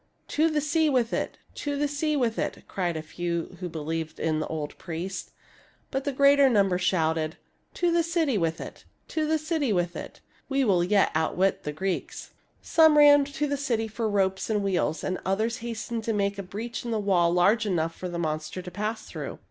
"To 0.39 0.49
the 0.49 0.61
sea 0.61 0.89
with 0.89 1.13
it! 1.13 1.37
To 1.61 1.77
the 1.77 1.87
sea 1.87 2.15
with 2.15 2.39
it!" 2.39 2.63
cried 2.67 2.97
a 2.97 3.03
few 3.03 3.55
who 3.59 3.69
believed 3.69 4.19
in 4.19 4.39
the 4.39 4.47
old 4.47 4.75
priest. 4.79 5.29
But 5.91 6.05
the 6.05 6.11
greater 6.11 6.49
number 6.49 6.79
shouted," 6.79 7.37
To 7.75 7.91
the 7.91 8.01
city 8.01 8.35
148 8.35 8.85
THIRTY 9.07 9.29
MORE 9.29 9.37
FAMOUS 9.37 9.45
STORIES 9.45 9.73
with 9.75 9.85
it! 9.93 9.93
To 9.93 9.93
the 9.93 9.97
city 9.97 10.01
with 10.01 10.07
it! 10.07 10.21
We 10.49 10.63
will 10.65 10.83
yet 10.83 11.11
out 11.13 11.37
wit 11.37 11.61
the 11.61 11.71
Greeks!" 11.71 12.31
Some 12.63 12.97
ran 12.97 13.25
to 13.25 13.45
the 13.45 13.55
city 13.57 13.87
for 13.87 14.09
ropes 14.09 14.49
and 14.49 14.63
wheels, 14.63 15.03
and 15.03 15.19
others 15.23 15.57
hastened 15.57 16.03
to 16.05 16.13
make 16.13 16.39
a 16.39 16.41
breach 16.41 16.83
in 16.83 16.89
the 16.89 16.97
wall 16.99 17.31
large 17.31 17.67
enough 17.67 17.95
for 17.95 18.09
the 18.09 18.17
monster 18.17 18.63
to 18.63 18.71
pass 18.71 19.05
through. 19.05 19.37